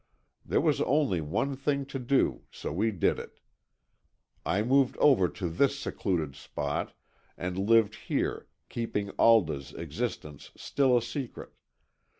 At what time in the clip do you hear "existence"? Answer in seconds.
9.75-10.49